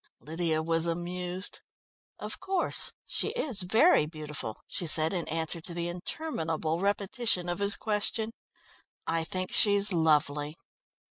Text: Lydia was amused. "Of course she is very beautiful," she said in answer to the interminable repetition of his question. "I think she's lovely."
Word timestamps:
Lydia 0.19 0.63
was 0.63 0.87
amused. 0.87 1.59
"Of 2.17 2.39
course 2.39 2.91
she 3.05 3.27
is 3.33 3.61
very 3.61 4.07
beautiful," 4.07 4.59
she 4.67 4.87
said 4.87 5.13
in 5.13 5.27
answer 5.27 5.61
to 5.61 5.75
the 5.75 5.89
interminable 5.89 6.79
repetition 6.79 7.47
of 7.47 7.59
his 7.59 7.75
question. 7.75 8.31
"I 9.05 9.23
think 9.23 9.51
she's 9.51 9.93
lovely." 9.93 10.55